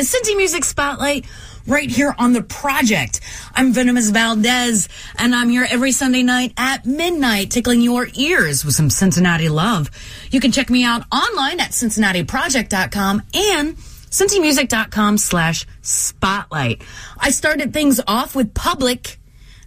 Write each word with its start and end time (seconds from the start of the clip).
To 0.00 0.06
Cincy 0.06 0.34
Music 0.34 0.64
Spotlight 0.64 1.26
right 1.66 1.90
here 1.90 2.14
on 2.16 2.32
The 2.32 2.40
Project. 2.40 3.20
I'm 3.54 3.74
Venomous 3.74 4.08
Valdez, 4.08 4.88
and 5.18 5.34
I'm 5.34 5.50
here 5.50 5.66
every 5.68 5.92
Sunday 5.92 6.22
night 6.22 6.54
at 6.56 6.86
midnight, 6.86 7.50
tickling 7.50 7.82
your 7.82 8.08
ears 8.14 8.64
with 8.64 8.74
some 8.74 8.88
Cincinnati 8.88 9.50
love. 9.50 9.90
You 10.30 10.40
can 10.40 10.52
check 10.52 10.70
me 10.70 10.84
out 10.84 11.02
online 11.12 11.60
at 11.60 11.72
cincinnatiproject.com 11.72 13.22
and 13.34 13.76
cincymusic.com 13.76 15.18
slash 15.18 15.66
spotlight. 15.82 16.80
I 17.18 17.28
started 17.28 17.74
things 17.74 18.00
off 18.06 18.34
with 18.34 18.54
Public 18.54 19.18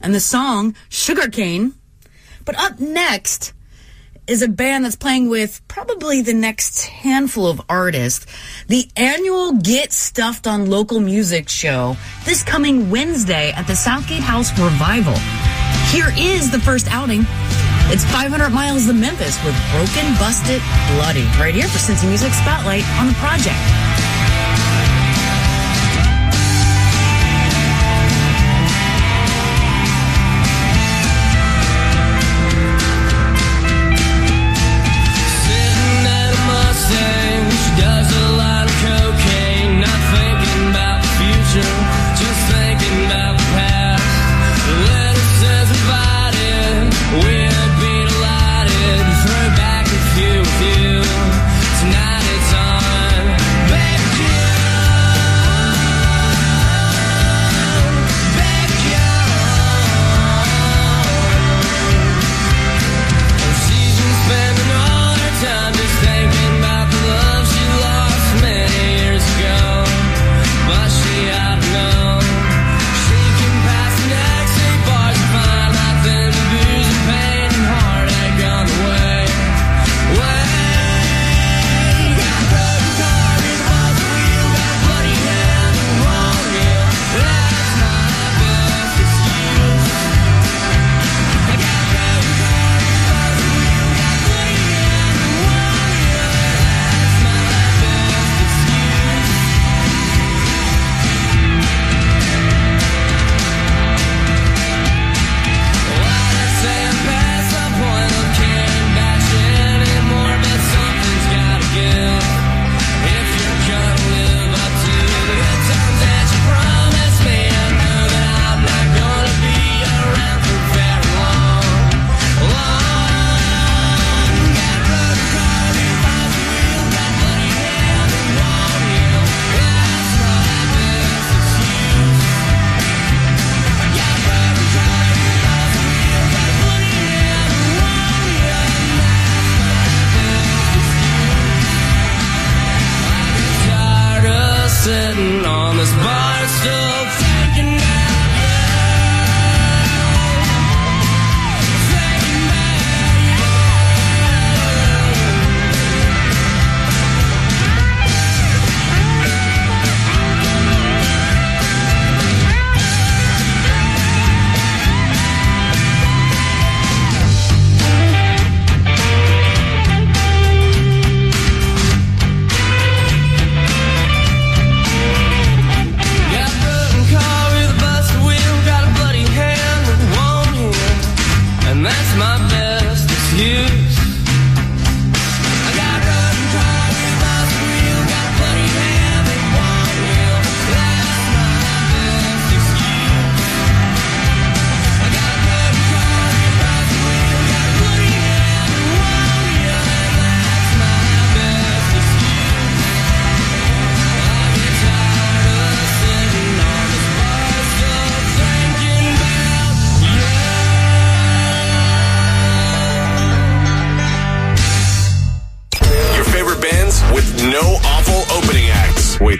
and 0.02 0.16
the 0.16 0.20
song 0.20 0.74
Sugarcane. 0.90 1.76
But 2.44 2.58
up 2.58 2.80
next, 2.80 3.54
is 4.26 4.42
a 4.42 4.48
band 4.48 4.86
that's 4.86 4.96
playing 4.96 5.30
with 5.30 5.62
probably 5.68 6.22
the 6.22 6.34
next 6.34 6.86
handful 6.86 7.48
of 7.48 7.62
artists. 7.68 8.26
The 8.68 8.88
annual 8.96 9.54
Get 9.54 9.92
Stuffed 9.92 10.48
on 10.48 10.70
Local 10.70 11.00
Music 11.00 11.50
show 11.50 11.98
this 12.26 12.44
coming 12.44 12.90
Wednesday 12.90 13.52
at 13.52 13.68
the 13.68 13.76
Southgate 13.76 14.24
House 14.24 14.52
Revival. 14.58 15.16
Here 15.92 16.12
is 16.18 16.52
the 16.52 16.60
first 16.60 16.88
outing. 16.90 17.26
It's 17.92 18.06
500 18.06 18.50
miles 18.50 18.88
to 18.88 18.94
Memphis 18.94 19.38
with 19.44 19.56
Broken, 19.72 20.14
Busted, 20.16 20.62
Bloody. 20.96 21.26
Right 21.38 21.54
here 21.54 21.68
for 21.68 21.80
Cincy 21.80 22.08
Music 22.08 22.32
Spotlight 22.32 22.88
on 22.98 23.08
the 23.08 23.14
project. 23.16 23.60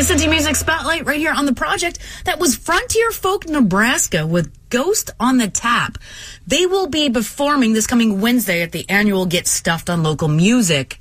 You're 0.00 0.16
Cincy 0.16 0.30
Music 0.30 0.56
Spotlight 0.56 1.04
right 1.04 1.18
here 1.18 1.34
on 1.34 1.44
the 1.44 1.52
project. 1.52 1.98
That 2.24 2.38
was 2.38 2.56
Frontier 2.56 3.10
Folk 3.10 3.46
Nebraska 3.46 4.26
with 4.26 4.50
Ghost 4.70 5.10
on 5.20 5.36
the 5.36 5.46
Tap. 5.46 5.98
They 6.46 6.64
will 6.64 6.86
be 6.86 7.10
performing 7.10 7.74
this 7.74 7.86
coming 7.86 8.22
Wednesday 8.22 8.62
at 8.62 8.72
the 8.72 8.88
annual 8.88 9.26
Get 9.26 9.46
Stuffed 9.46 9.90
on 9.90 10.02
Local 10.02 10.28
Music, 10.28 10.98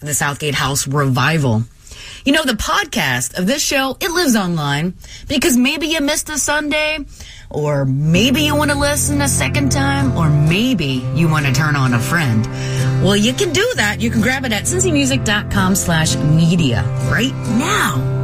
the 0.00 0.12
Southgate 0.12 0.54
House 0.54 0.86
Revival. 0.86 1.62
You 2.26 2.34
know, 2.34 2.44
the 2.44 2.52
podcast 2.52 3.38
of 3.38 3.46
this 3.46 3.62
show, 3.62 3.96
it 4.02 4.10
lives 4.10 4.36
online 4.36 4.92
because 5.28 5.56
maybe 5.56 5.86
you 5.86 6.02
missed 6.02 6.28
a 6.28 6.36
Sunday, 6.36 6.98
or 7.48 7.86
maybe 7.86 8.42
you 8.42 8.54
want 8.54 8.70
to 8.70 8.76
listen 8.76 9.22
a 9.22 9.28
second 9.28 9.72
time, 9.72 10.14
or 10.14 10.28
maybe 10.28 11.02
you 11.14 11.30
want 11.30 11.46
to 11.46 11.52
turn 11.54 11.74
on 11.74 11.94
a 11.94 11.98
friend. 11.98 12.44
Well, 13.02 13.16
you 13.16 13.32
can 13.32 13.54
do 13.54 13.66
that. 13.76 14.02
You 14.02 14.10
can 14.10 14.20
grab 14.20 14.44
it 14.44 14.52
at 14.52 14.64
cincymusic.com 14.64 15.74
slash 15.74 16.16
media 16.16 16.82
right 17.10 17.32
now. 17.56 18.15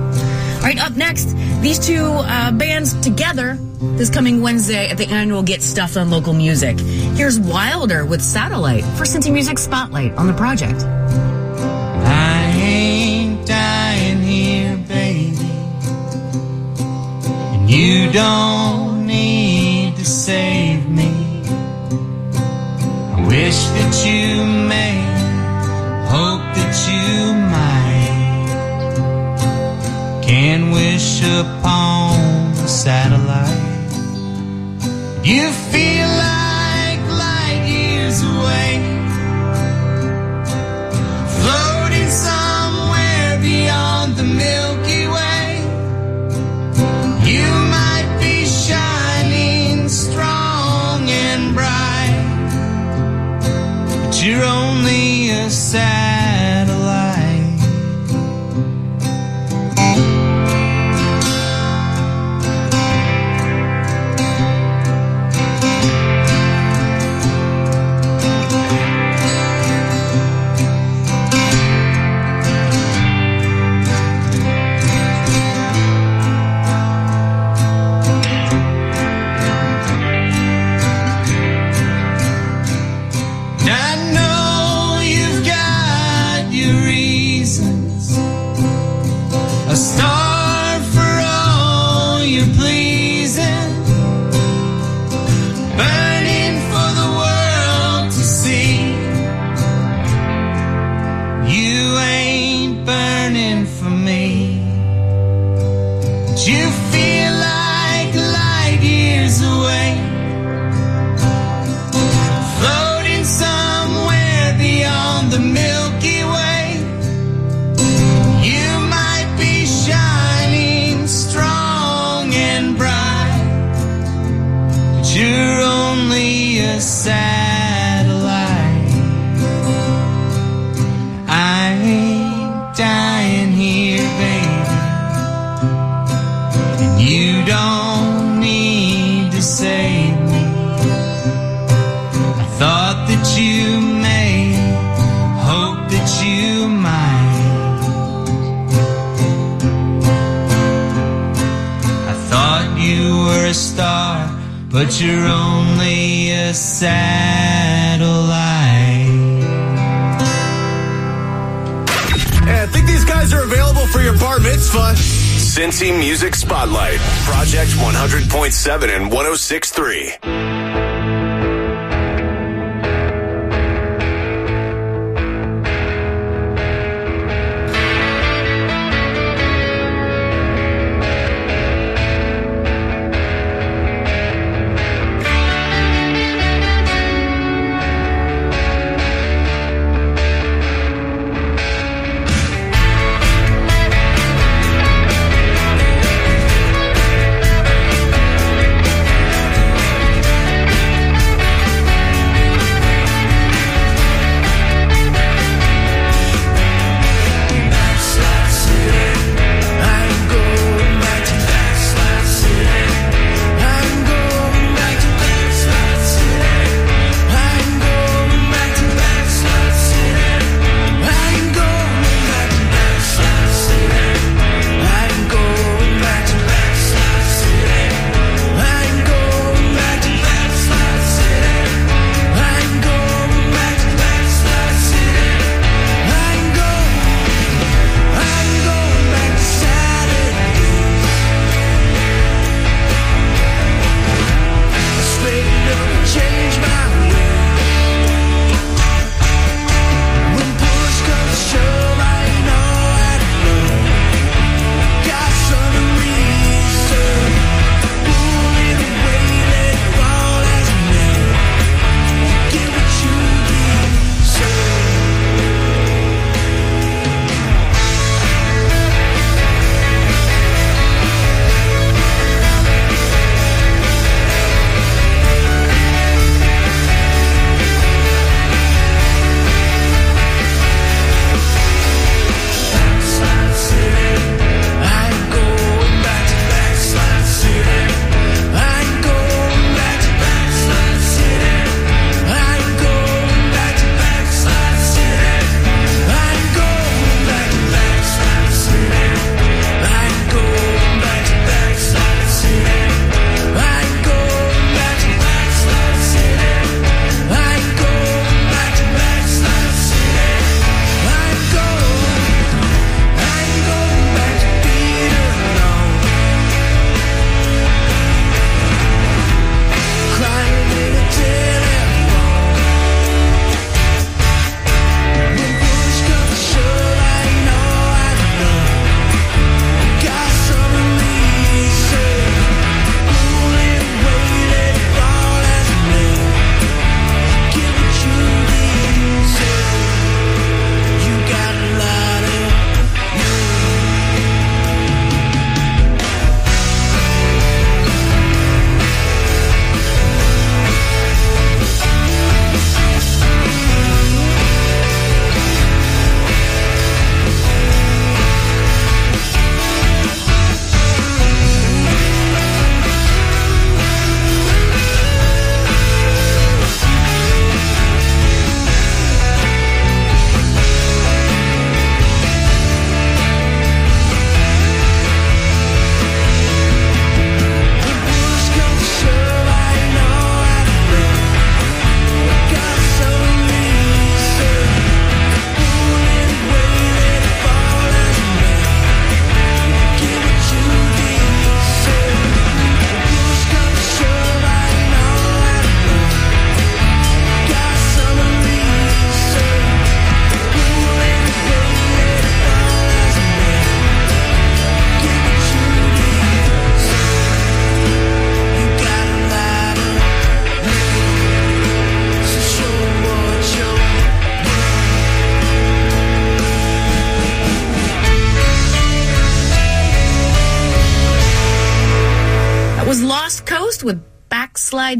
All 0.62 0.69
right, 0.69 0.78
up 0.78 0.97
next, 0.97 1.35
these 1.61 1.76
two 1.76 2.04
uh, 2.04 2.52
bands 2.52 2.95
together 3.00 3.59
this 3.97 4.11
coming 4.11 4.42
Wednesday 4.42 4.88
at 4.88 4.97
the 4.97 5.09
annual 5.09 5.42
Get 5.42 5.61
Stuffed 5.61 5.97
on 5.97 6.09
Local 6.09 6.33
Music. 6.33 6.78
Here's 6.78 7.40
Wilder 7.40 8.07
with 8.07 8.23
Satellite 8.23 8.85
for 8.85 9.02
Cincy 9.02 9.33
Music 9.33 9.59
Spotlight 9.59 10.12
on 10.12 10.28
the 10.28 10.33
project. 10.35 10.81
I 10.85 12.52
ain't 12.54 13.45
dying 13.45 14.23
here, 14.23 14.76
baby. 14.87 15.37
And 16.78 17.69
you 17.69 18.12
don't 18.12 19.04
need 19.04 19.97
to 19.97 20.04
save 20.04 20.88
me. 20.88 21.42
I 23.16 23.26
wish 23.26 23.57
that 23.57 24.04
you 24.07 24.47
may, 24.69 24.95
hope 26.09 26.54
that 26.54 26.88
you 26.88 27.35
might. 27.35 27.41
Can 30.33 30.71
wish 30.71 31.21
upon 31.23 32.53
a 32.53 32.67
satellite. 32.67 33.93
You 35.23 35.53
feel 35.71 36.09
like 36.09 37.01
light 37.25 37.62
years 37.67 38.23
away. 38.23 38.73
Floating 41.37 42.09
somewhere 42.09 43.41
beyond 43.43 44.17
the 44.17 44.25
Milky 44.25 45.05
Way. 45.17 45.49
You 47.31 47.47
might 47.77 48.09
be 48.19 48.47
shining 48.47 49.87
strong 49.91 51.11
and 51.11 51.55
bright, 51.55 52.17
but 53.87 54.25
you're 54.25 54.45
only 54.45 55.29
a 55.29 55.51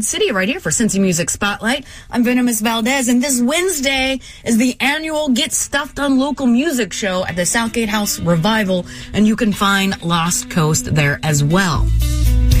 City 0.03 0.31
right 0.31 0.47
here 0.47 0.59
for 0.59 0.69
Cincy 0.69 0.99
Music 0.99 1.29
Spotlight. 1.29 1.85
I'm 2.11 2.23
Venomous 2.23 2.61
Valdez, 2.61 3.07
and 3.07 3.23
this 3.23 3.41
Wednesday 3.41 4.19
is 4.43 4.57
the 4.57 4.75
annual 4.79 5.29
Get 5.29 5.53
Stuffed 5.53 5.99
on 5.99 6.19
Local 6.19 6.45
Music 6.45 6.93
show 6.93 7.25
at 7.25 7.35
the 7.35 7.45
Southgate 7.45 7.89
House 7.89 8.19
Revival, 8.19 8.85
and 9.13 9.25
you 9.25 9.35
can 9.35 9.53
find 9.53 10.01
Lost 10.03 10.49
Coast 10.49 10.93
there 10.93 11.19
as 11.23 11.43
well. 11.43 11.87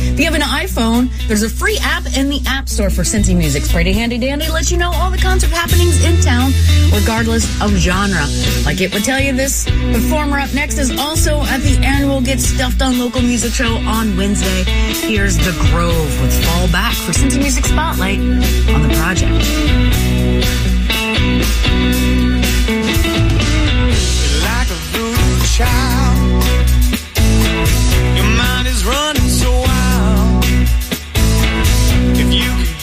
If 0.05 0.19
you 0.19 0.25
have 0.25 0.35
an 0.35 0.41
iPhone, 0.41 1.09
there's 1.27 1.43
a 1.43 1.49
free 1.49 1.77
app 1.81 2.05
in 2.17 2.29
the 2.29 2.41
App 2.45 2.69
Store 2.69 2.89
for 2.89 3.01
Cincy 3.03 3.35
Music. 3.35 3.63
pretty 3.69 3.93
handy 3.93 4.17
dandy. 4.17 4.47
Lets 4.49 4.71
you 4.71 4.77
know 4.77 4.91
all 4.91 5.09
the 5.09 5.17
concert 5.17 5.49
happenings 5.49 6.03
in 6.03 6.19
town, 6.21 6.51
regardless 6.91 7.45
of 7.61 7.71
genre. 7.71 8.25
Like 8.65 8.81
it 8.81 8.93
would 8.93 9.03
tell 9.03 9.19
you 9.19 9.33
this 9.33 9.65
performer 9.65 10.39
up 10.39 10.53
next 10.53 10.77
is 10.77 10.91
also 10.99 11.41
at 11.43 11.61
the 11.61 11.77
annual 11.83 12.21
Get 12.21 12.39
Stuffed 12.39 12.81
on 12.81 12.99
Local 12.99 13.21
Music 13.21 13.53
Show 13.53 13.75
on 13.87 14.15
Wednesday. 14.17 14.63
Here's 15.07 15.37
The 15.37 15.51
Grove 15.71 16.21
with 16.21 16.45
Fall 16.45 16.67
Back 16.67 16.93
for 16.93 17.11
Cincy 17.11 17.39
Music 17.39 17.65
Spotlight 17.65 18.19
on 18.19 18.87
the 18.87 18.93
project. 18.95 19.31
Like 24.43 24.69
a 24.69 25.47
child 25.47 25.92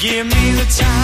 Give 0.01 0.25
me 0.25 0.53
the 0.53 0.65
time. 0.65 1.00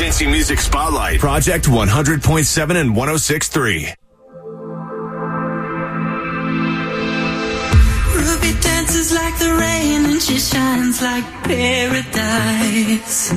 Cincy 0.00 0.26
Music 0.30 0.58
Spotlight, 0.60 1.20
Project 1.20 1.66
100.7 1.66 2.80
and 2.80 2.96
106.3. 2.96 3.94
Ruby 8.16 8.60
dances 8.62 9.12
like 9.12 9.38
the 9.38 9.52
rain 9.60 10.06
and 10.06 10.22
she 10.22 10.38
shines 10.38 11.02
like 11.02 11.24
paradise. 11.44 13.30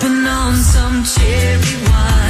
sipping 0.00 0.26
on 0.26 0.56
some 0.56 1.04
cherry 1.04 1.90
wine. 1.90 2.23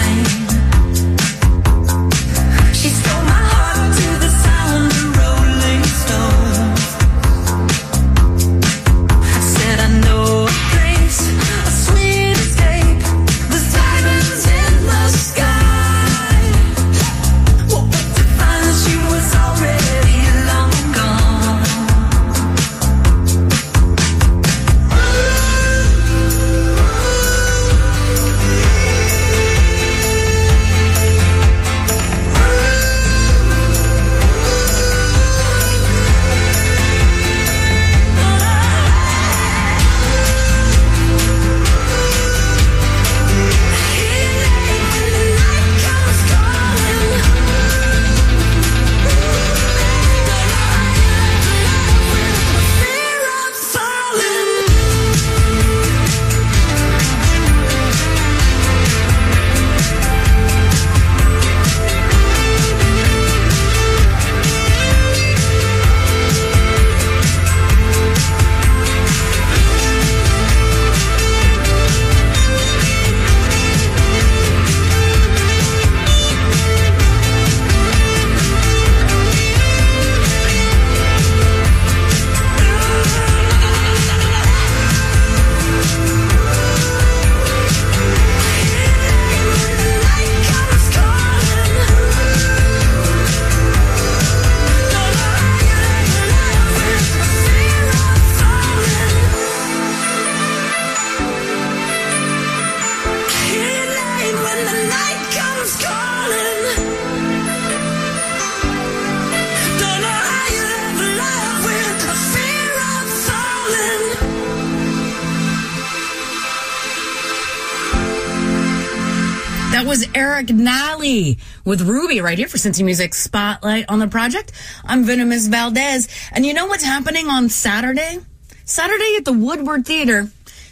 was 119.95 120.09
Eric 120.13 120.49
Nally 120.49 121.39
with 121.65 121.83
Ruby 121.83 122.21
right 122.21 122.37
here 122.37 122.49
for 122.49 122.57
Cincy 122.57 122.85
Music 122.85 123.15
Spotlight 123.15 123.85
on 123.89 124.01
the 124.01 124.09
project. 124.09 124.51
I'm 124.85 125.05
Venomous 125.05 125.47
Valdez. 125.47 126.09
And 126.33 126.45
you 126.45 126.53
know 126.53 126.67
what's 126.67 126.83
happening 126.83 127.29
on 127.29 127.49
Saturday? 127.49 128.19
Saturday 128.65 129.15
at 129.19 129.25
the 129.25 129.33
Woodward 129.33 129.87
Theater. 129.87 130.23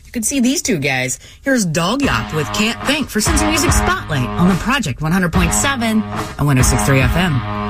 You 0.05 0.11
can 0.11 0.25
see 0.25 0.41
these 0.41 0.61
two 0.61 0.79
guys. 0.79 1.21
Here's 1.45 1.65
Dog 1.65 2.03
Yacht 2.03 2.35
with 2.35 2.53
Can't 2.53 2.85
Think 2.85 3.11
for 3.11 3.21
Cincy 3.21 3.49
Music 3.49 3.71
Spotlight 3.71 4.27
on 4.27 4.49
the 4.49 4.57
project 4.57 4.99
100.7 4.99 5.83
and 5.83 6.03
106.3 6.03 7.07
FM. 7.07 7.62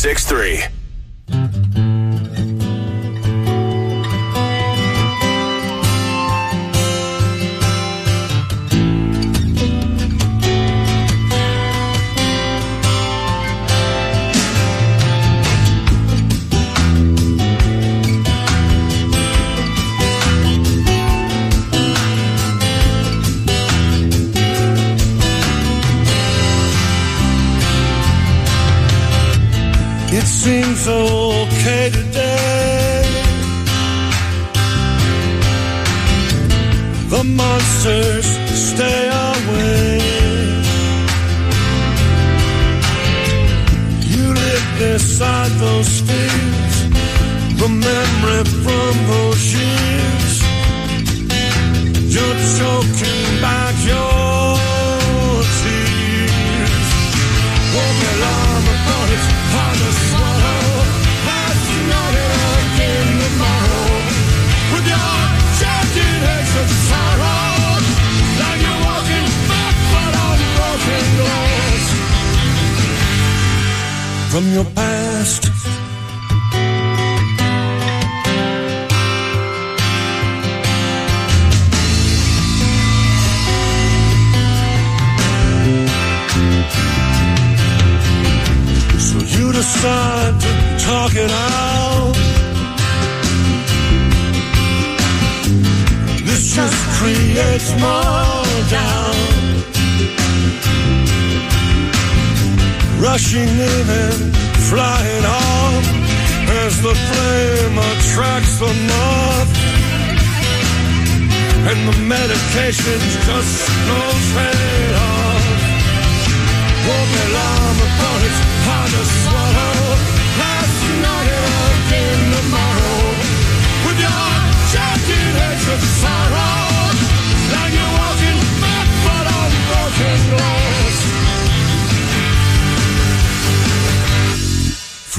106.3. 0.00 0.69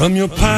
From 0.02 0.16
your 0.16 0.30
past. 0.30 0.51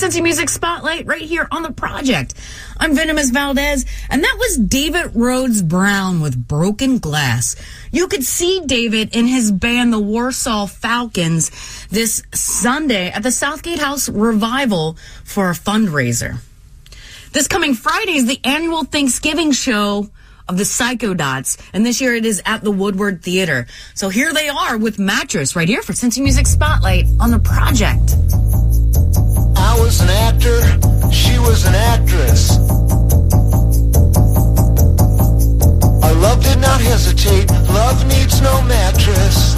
Cincy 0.00 0.22
Music 0.22 0.48
Spotlight 0.48 1.04
right 1.04 1.20
here 1.20 1.46
on 1.50 1.62
the 1.62 1.72
project. 1.72 2.32
I'm 2.78 2.94
Venomous 2.94 3.28
Valdez, 3.28 3.84
and 4.08 4.24
that 4.24 4.36
was 4.38 4.56
David 4.56 5.14
Rhodes 5.14 5.60
Brown 5.60 6.22
with 6.22 6.48
Broken 6.48 7.00
Glass. 7.00 7.54
You 7.92 8.08
could 8.08 8.24
see 8.24 8.62
David 8.64 9.14
in 9.14 9.26
his 9.26 9.52
band, 9.52 9.92
the 9.92 10.00
Warsaw 10.00 10.64
Falcons, 10.64 11.50
this 11.88 12.22
Sunday 12.32 13.10
at 13.10 13.22
the 13.22 13.30
Southgate 13.30 13.78
House 13.78 14.08
Revival 14.08 14.96
for 15.22 15.50
a 15.50 15.52
fundraiser. 15.52 16.38
This 17.32 17.46
coming 17.46 17.74
Friday 17.74 18.16
is 18.16 18.26
the 18.26 18.40
annual 18.42 18.84
Thanksgiving 18.84 19.52
show 19.52 20.08
of 20.48 20.56
the 20.56 20.64
Psychodots, 20.64 21.58
and 21.74 21.84
this 21.84 22.00
year 22.00 22.14
it 22.14 22.24
is 22.24 22.40
at 22.46 22.64
the 22.64 22.70
Woodward 22.70 23.22
Theater. 23.22 23.66
So 23.94 24.08
here 24.08 24.32
they 24.32 24.48
are 24.48 24.78
with 24.78 24.98
Mattress 24.98 25.54
right 25.54 25.68
here 25.68 25.82
for 25.82 25.92
Cincy 25.92 26.22
Music 26.22 26.46
Spotlight 26.46 27.04
on 27.20 27.30
the 27.30 27.38
project. 27.38 28.59
I 29.62 29.78
was 29.78 30.00
an 30.00 30.10
actor, 30.10 30.58
she 31.12 31.38
was 31.38 31.64
an 31.66 31.74
actress. 31.74 32.58
Our 36.04 36.14
love 36.14 36.42
did 36.42 36.58
not 36.60 36.80
hesitate, 36.80 37.50
love 37.68 38.06
needs 38.08 38.40
no 38.40 38.62
mattress. 38.62 39.54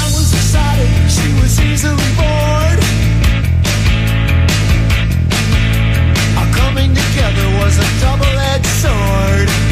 I 0.00 0.04
was 0.14 0.32
excited, 0.32 1.10
she 1.10 1.28
was 1.40 1.60
easily 1.60 2.10
bored. 2.20 2.80
Our 6.38 6.48
coming 6.60 6.94
together 6.94 7.46
was 7.60 7.74
a 7.78 7.88
double-edged 8.00 8.72
sword. 8.82 9.71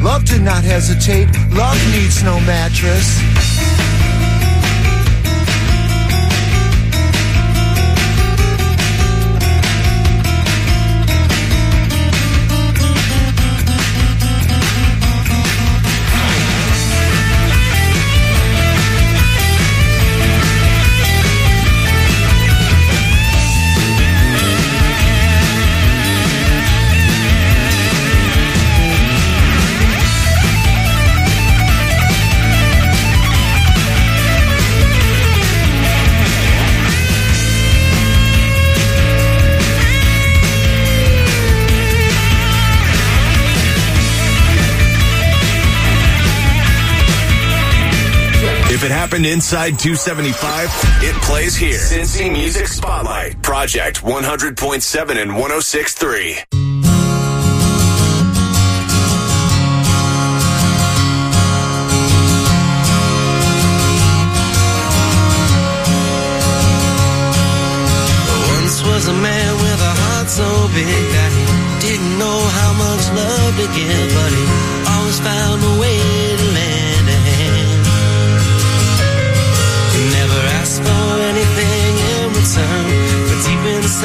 Love 0.00 0.24
did 0.24 0.42
not 0.42 0.62
hesitate, 0.62 1.26
love 1.50 1.76
needs 1.92 2.22
no 2.22 2.38
mattress. 2.40 3.93
Happened 49.14 49.32
inside 49.32 49.78
275, 49.78 50.68
it 51.04 51.14
plays 51.22 51.54
here. 51.54 51.78
Cincy 51.78 52.32
Music 52.32 52.66
Spotlight. 52.66 53.40
Project 53.42 54.02
100.7 54.02 55.22
and 55.22 55.30
106.3. 55.30 56.44
Once 68.50 68.82
was 68.82 69.06
a 69.06 69.12
man 69.14 69.54
with 69.62 69.80
a 69.80 69.94
heart 70.02 70.28
so 70.28 70.42
big 70.74 71.06
that 71.14 71.30
he 71.30 71.44
didn't 71.86 72.18
know 72.18 72.40
how 72.58 72.72
much 72.82 73.04
love 73.14 73.54
to 73.62 73.66
give, 73.78 74.10
but 74.18 74.30
he 74.34 74.44
always 74.90 75.20
found 75.20 75.62
a 75.62 75.73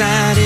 outside 0.00 0.39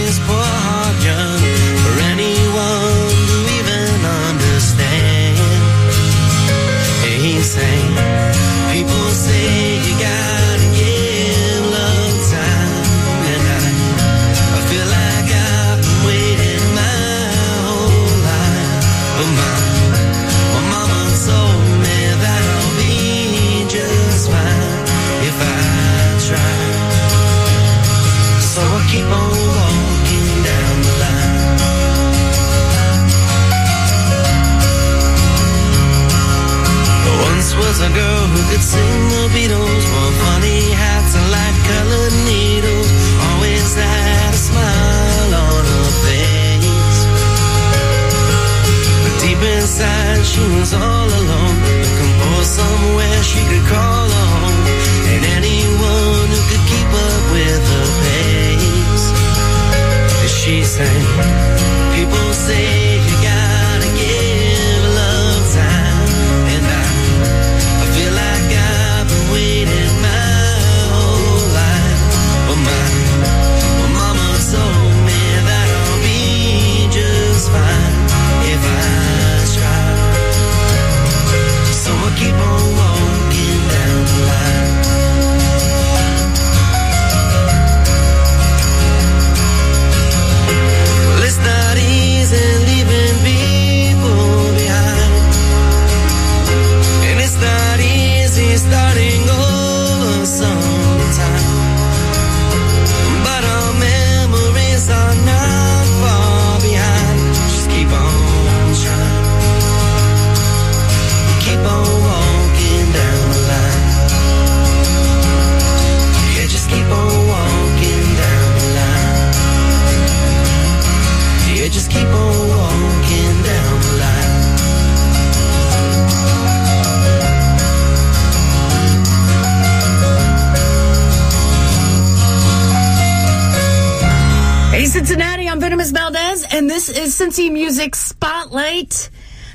Hey, 134.75 134.87
Cincinnati, 134.87 135.49
I'm 135.49 135.61
Venomous 135.61 135.93
Valdez, 135.93 136.45
and 136.51 136.69
this 136.69 136.89
is 136.89 137.17
Cincy 137.17 137.49
Music 137.49 137.95
Spotlight. 137.95 139.09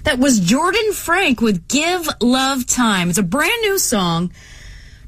That 0.06 0.18
was 0.18 0.40
Jordan 0.40 0.94
Frank 0.94 1.42
with 1.42 1.68
Give 1.68 2.08
Love 2.22 2.66
Time. 2.66 3.10
It's 3.10 3.18
a 3.18 3.24
brand 3.24 3.62
new 3.62 3.78
song 3.80 4.32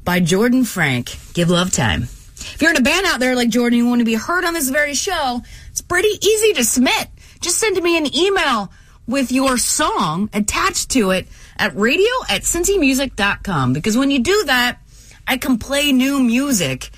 by 0.04 0.20
Jordan 0.20 0.64
Frank, 0.64 1.16
Give 1.32 1.48
Love 1.48 1.72
Time. 1.72 2.02
If 2.02 2.58
you're 2.60 2.72
in 2.72 2.76
a 2.76 2.82
band 2.82 3.06
out 3.06 3.20
there 3.20 3.34
like 3.34 3.48
Jordan, 3.48 3.78
you 3.78 3.88
want 3.88 4.00
to 4.00 4.04
be 4.04 4.12
heard 4.12 4.44
on 4.44 4.52
this 4.52 4.68
very 4.68 4.92
show, 4.92 5.40
it's 5.70 5.80
pretty 5.80 6.10
easy 6.20 6.52
to 6.52 6.64
submit. 6.64 7.08
Just 7.40 7.56
send 7.56 7.82
me 7.82 7.96
an 7.96 8.14
email 8.14 8.70
with 9.06 9.32
your 9.32 9.56
song 9.56 10.28
attached 10.34 10.90
to 10.90 11.12
it 11.12 11.26
at 11.56 11.74
radio 11.74 12.12
at 12.28 12.42
cincymusic.com 12.42 13.72
because 13.72 13.96
when 13.96 14.10
you 14.10 14.18
do 14.18 14.44
that, 14.44 14.78
I 15.26 15.38
can 15.38 15.58
play 15.58 15.90
new 15.90 16.20
music 16.20 16.90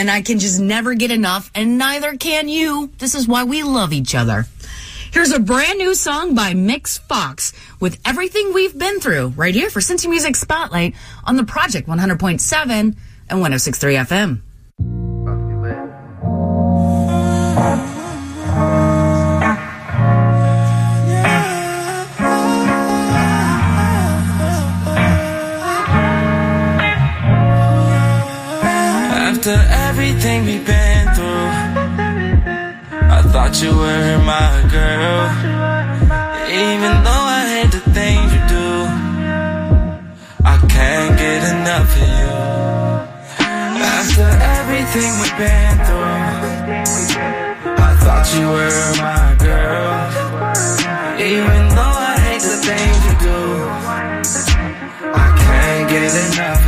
and 0.00 0.10
I 0.10 0.22
can 0.22 0.38
just 0.38 0.58
never 0.58 0.94
get 0.94 1.10
enough, 1.10 1.50
and 1.54 1.76
neither 1.76 2.16
can 2.16 2.48
you. 2.48 2.90
This 2.96 3.14
is 3.14 3.28
why 3.28 3.44
we 3.44 3.62
love 3.62 3.92
each 3.92 4.14
other. 4.14 4.46
Here's 5.12 5.30
a 5.30 5.38
brand 5.38 5.76
new 5.76 5.94
song 5.94 6.34
by 6.34 6.54
Mix 6.54 6.96
Fox 6.96 7.52
with 7.80 8.00
everything 8.06 8.54
we've 8.54 8.78
been 8.78 9.00
through 9.00 9.34
right 9.36 9.54
here 9.54 9.68
for 9.68 9.80
Cincy 9.80 10.08
Music 10.08 10.36
Spotlight 10.36 10.94
on 11.24 11.36
the 11.36 11.44
Project 11.44 11.86
100.7 11.86 12.70
and 12.70 12.96
106.3 13.28 14.06
FM. 14.06 14.40
After 29.30 29.79
everything 30.20 30.44
we've 30.44 30.66
been 30.66 31.14
through, 31.14 31.48
I 33.08 33.22
thought 33.32 33.56
you 33.62 33.72
were 33.72 34.18
my 34.18 34.52
girl. 34.68 35.20
Even 36.44 36.92
though 37.04 37.26
I 37.38 37.42
hate 37.54 37.72
the 37.72 37.80
things 37.96 38.28
you 38.36 38.42
do, 38.56 38.68
I 40.44 40.56
can't 40.68 41.16
get 41.16 41.40
enough 41.54 41.88
of 41.96 42.08
you. 42.20 42.36
After 43.96 44.28
everything 44.58 45.10
we've 45.20 45.38
been 45.40 45.76
through, 45.88 46.12
I 47.80 47.92
thought 48.04 48.26
you 48.36 48.46
were 48.56 48.92
my 49.00 49.24
girl. 49.40 49.88
Even 51.16 51.60
though 51.76 51.96
I 51.96 52.14
hate 52.28 52.44
the 52.44 52.58
things 52.68 52.98
you 53.08 53.14
do, 53.24 53.40
I 55.24 55.28
can't 55.44 55.88
get 55.88 56.12
enough 56.12 56.59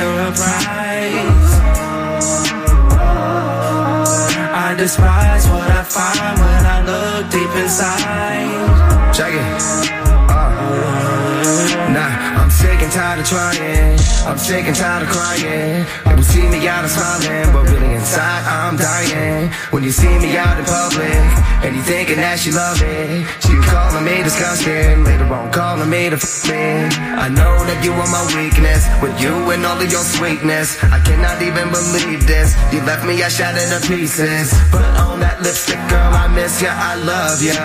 prize. 0.00 1.54
I 4.54 4.74
despise 4.76 5.46
what 5.48 5.70
I 5.70 5.82
find 5.84 6.38
when 6.40 6.66
I 6.66 6.78
look 6.82 7.30
deep 7.30 7.50
inside. 7.62 9.14
Check 9.14 9.34
it. 9.34 9.40
Uh, 10.30 11.92
nah, 11.94 12.42
I'm 12.42 12.50
sick 12.50 12.82
and 12.82 12.90
tired 12.90 13.20
of 13.20 13.26
trying. 13.26 13.98
I'm 14.26 14.38
sick 14.38 14.66
and 14.66 14.74
tired 14.74 15.02
of 15.04 15.08
crying. 15.10 15.86
People 16.04 16.24
see 16.24 16.48
me 16.48 16.66
out 16.66 16.84
and 16.84 16.92
smiling, 16.92 17.52
but 17.52 17.70
really 17.70 17.94
inside 17.94 18.42
I'm 18.46 18.76
dying. 18.76 19.33
When 19.70 19.82
you 19.82 19.90
see 19.90 20.18
me 20.18 20.36
out 20.36 20.58
in 20.58 20.64
public, 20.64 21.24
and 21.64 21.76
you 21.76 21.82
thinking 21.82 22.16
that 22.16 22.38
she 22.38 22.50
love 22.52 22.80
it, 22.80 23.26
she 23.40 23.54
calling 23.70 24.04
me 24.04 24.22
disgusting. 24.22 25.04
Later 25.04 25.28
on, 25.32 25.50
calling 25.52 25.88
me 25.88 26.08
the 26.08 26.16
f-. 26.16 26.50
I 27.24 27.28
know 27.28 27.54
that 27.64 27.84
you 27.84 27.92
are 27.92 28.10
my 28.10 28.24
weakness, 28.36 28.86
with 29.02 29.16
you 29.20 29.32
and 29.50 29.64
all 29.64 29.80
of 29.80 29.90
your 29.90 30.04
sweetness. 30.04 30.82
I 30.84 31.00
cannot 31.00 31.40
even 31.42 31.70
believe 31.70 32.26
this. 32.26 32.54
You 32.72 32.80
left 32.82 33.04
me, 33.06 33.22
I 33.22 33.28
shattered 33.28 33.68
to 33.72 33.80
pieces. 33.88 34.52
Put 34.70 34.84
on 35.00 35.20
that 35.20 35.40
lipstick, 35.42 35.80
girl, 35.88 36.12
I 36.12 36.28
miss 36.28 36.60
ya, 36.62 36.72
I 36.72 36.94
love 36.96 37.42
ya. 37.42 37.56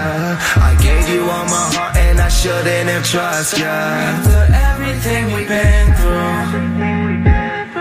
I 0.70 0.76
gave 0.82 1.10
you 1.10 1.22
all 1.24 1.46
my 1.46 1.66
heart, 1.76 1.96
and 1.98 2.20
I 2.20 2.30
shouldn't 2.30 2.90
have 2.90 3.06
trusted 3.06 3.60
ya. 3.60 3.68
After 3.68 4.48
everything 4.72 5.34
we've 5.34 5.48
been 5.48 5.88
through, 6.00 7.30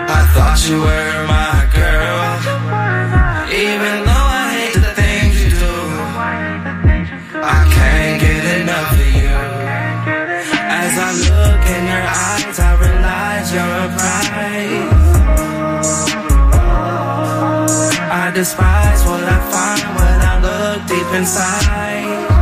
I 0.09 0.21
thought 0.33 0.59
you 0.67 0.79
were 0.81 1.27
my 1.27 1.67
girl. 1.73 2.68
Even 3.59 4.05
though 4.07 4.29
I 4.39 4.47
hate 4.55 4.79
the 4.87 4.93
things 4.95 5.35
you 5.43 5.49
do, 5.51 5.75
I 7.43 7.59
can't 7.75 8.21
get 8.21 8.43
enough 8.61 8.93
of 8.93 9.11
you. 9.19 9.35
As 10.79 10.93
I 11.07 11.09
look 11.27 11.61
in 11.75 11.83
your 11.91 12.05
eyes, 12.23 12.57
I 12.57 12.71
realize 12.79 13.51
you're 13.51 13.75
a 13.83 13.91
prize. 13.99 14.99
I 18.23 18.31
despise 18.33 19.03
what 19.03 19.25
I 19.27 19.39
find 19.51 19.87
when 19.97 20.17
I 20.31 20.35
look 20.39 20.87
deep 20.87 21.09
inside. 21.19 22.38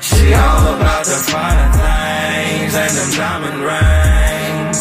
She 0.00 0.34
all 0.34 0.74
about 0.74 1.04
the 1.06 1.18
finer 1.30 1.70
things 1.78 2.74
and 2.74 2.92
them 2.98 3.10
diamond 3.16 3.60
rings. 3.70 4.80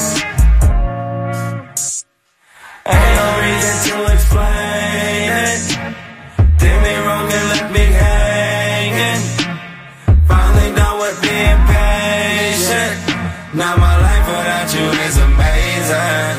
Ain't 2.88 3.14
no 3.20 3.28
reason 3.46 3.76
to 3.90 3.96
explain 4.14 5.30
it. 5.46 5.62
Did 6.58 6.78
me 6.82 6.94
wrong 7.06 7.30
and 7.38 7.46
left 7.54 7.70
me 7.78 7.86
hanging. 8.04 9.22
Finally 10.26 10.70
done 10.76 10.98
with 11.00 11.18
being 11.22 11.62
patient. 11.70 12.96
Now 13.54 13.78
my 13.78 13.96
life 14.08 14.26
without 14.34 14.70
you 14.74 14.88
is 15.06 15.18
amazing. 15.30 16.36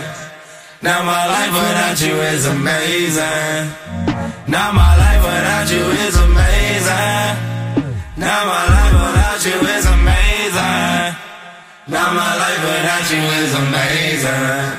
Now 0.82 1.02
my 1.04 1.22
life 1.34 1.52
without 1.62 2.00
you 2.02 2.14
is 2.34 2.46
amazing. 2.46 3.90
Now 4.50 4.72
my 4.72 4.96
life 4.96 5.22
without 5.22 5.70
you 5.70 5.84
is 6.06 6.16
amazing. 6.16 7.30
Now 8.16 8.40
my 8.50 8.64
life 8.66 8.94
without 8.98 9.40
you 9.46 9.58
is 9.76 9.86
amazing. 9.86 11.16
Now 11.86 12.12
my 12.12 12.32
life 12.42 12.60
without 12.66 13.06
you 13.14 13.22
is 13.44 13.54
amazing. 13.54 14.78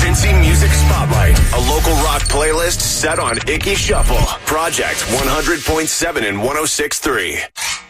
Cincy 0.00 0.40
Music 0.40 0.70
Spotlight, 0.70 1.38
a 1.52 1.60
local 1.68 1.92
rock 2.04 2.22
playlist 2.22 2.80
set 2.80 3.18
on 3.18 3.36
Icky 3.46 3.74
Shuffle. 3.74 4.16
Project 4.46 5.00
100.7 5.12 6.26
and 6.26 6.38
106.3. 6.38 7.83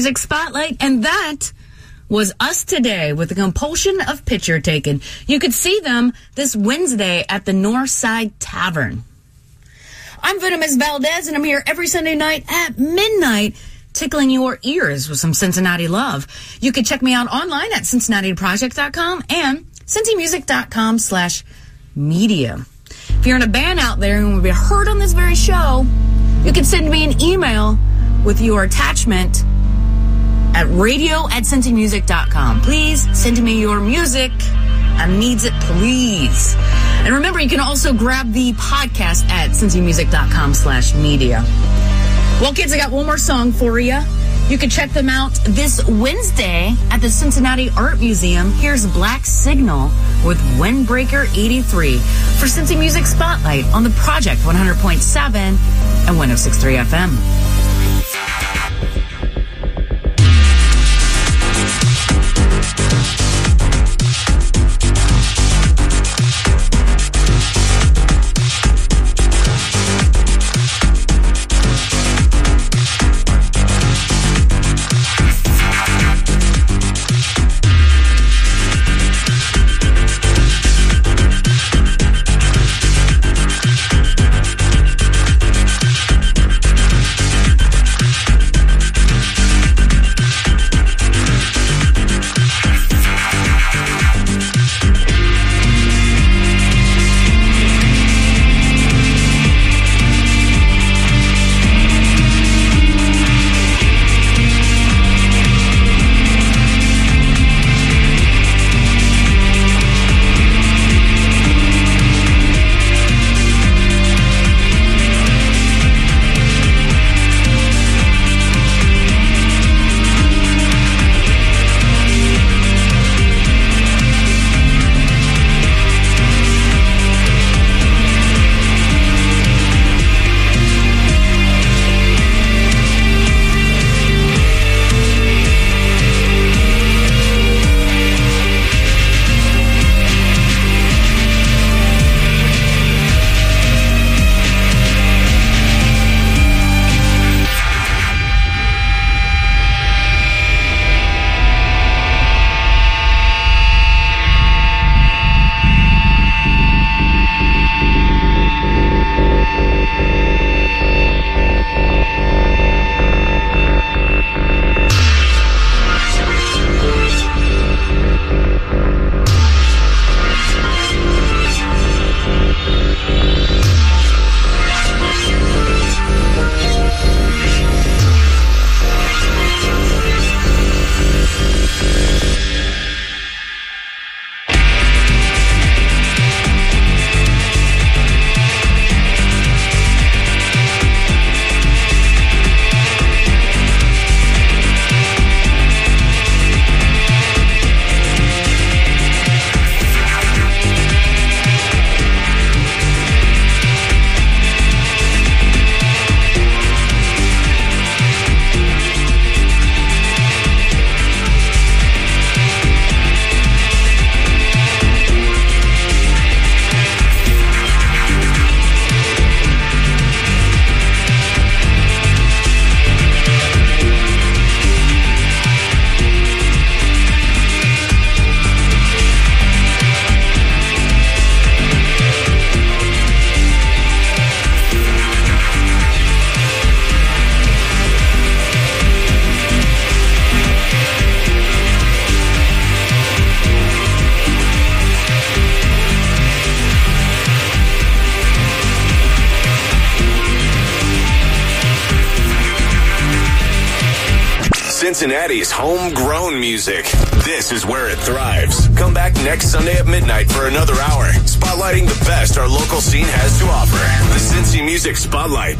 Music 0.00 0.16
Spotlight, 0.16 0.78
and 0.80 1.04
that 1.04 1.52
was 2.08 2.32
us 2.40 2.64
today 2.64 3.12
with 3.12 3.28
the 3.28 3.34
compulsion 3.34 4.00
of 4.08 4.24
picture 4.24 4.58
taken. 4.58 5.02
You 5.26 5.38
could 5.38 5.52
see 5.52 5.78
them 5.80 6.14
this 6.36 6.56
Wednesday 6.56 7.26
at 7.28 7.44
the 7.44 7.52
Northside 7.52 8.32
Tavern. 8.38 9.04
I'm 10.22 10.40
Venomous 10.40 10.76
Valdez, 10.76 11.28
and 11.28 11.36
I'm 11.36 11.44
here 11.44 11.62
every 11.66 11.86
Sunday 11.86 12.14
night 12.14 12.46
at 12.50 12.78
midnight, 12.78 13.62
tickling 13.92 14.30
your 14.30 14.58
ears 14.62 15.10
with 15.10 15.18
some 15.18 15.34
Cincinnati 15.34 15.86
love. 15.86 16.26
You 16.62 16.72
can 16.72 16.84
check 16.84 17.02
me 17.02 17.12
out 17.12 17.26
online 17.26 17.70
at 17.74 17.82
cincinnatiproject.com 17.82 19.24
and 19.28 19.66
cincymusic.com 19.84 20.98
slash 20.98 21.44
media. 21.94 22.64
If 22.88 23.26
you're 23.26 23.36
in 23.36 23.42
a 23.42 23.46
band 23.46 23.78
out 23.78 24.00
there 24.00 24.16
and 24.16 24.36
to 24.36 24.40
be 24.40 24.48
heard 24.48 24.88
on 24.88 24.98
this 24.98 25.12
very 25.12 25.34
show, 25.34 25.84
you 26.42 26.54
can 26.54 26.64
send 26.64 26.88
me 26.88 27.04
an 27.04 27.20
email 27.20 27.78
with 28.24 28.40
your 28.40 28.64
attachment 28.64 29.44
at 30.54 30.66
radio 30.68 31.28
at 31.30 31.44
cincymusic.com. 31.44 32.60
Please 32.62 33.08
send 33.16 33.42
me 33.42 33.60
your 33.60 33.80
music. 33.80 34.32
I 35.00 35.06
needs 35.08 35.44
it, 35.44 35.54
please. 35.60 36.54
And 37.04 37.14
remember, 37.14 37.40
you 37.40 37.48
can 37.48 37.60
also 37.60 37.92
grab 37.94 38.32
the 38.32 38.52
podcast 38.52 39.28
at 39.30 39.50
cincymusic.com 39.50 40.54
slash 40.54 40.94
media. 40.94 41.42
Well, 42.40 42.52
kids, 42.52 42.72
I 42.72 42.76
got 42.76 42.90
one 42.90 43.06
more 43.06 43.18
song 43.18 43.52
for 43.52 43.78
you. 43.78 43.98
You 44.48 44.58
can 44.58 44.68
check 44.68 44.90
them 44.90 45.08
out 45.08 45.32
this 45.44 45.86
Wednesday 45.86 46.74
at 46.90 47.00
the 47.00 47.08
Cincinnati 47.08 47.70
Art 47.76 48.00
Museum. 48.00 48.50
Here's 48.52 48.84
Black 48.84 49.24
Signal 49.24 49.84
with 50.26 50.38
Windbreaker 50.58 51.30
83 51.38 51.98
for 51.98 52.46
Cincy 52.46 52.76
Music 52.76 53.06
Spotlight 53.06 53.64
on 53.66 53.84
the 53.84 53.90
Project 53.90 54.40
100.7 54.40 55.36
and 55.36 56.16
106.3 56.16 56.84
FM. 56.84 57.49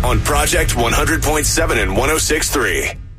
On 0.04 0.20
Project 0.20 0.72
100.7 0.72 1.82
and 1.82 1.90
106.3. 1.92 2.99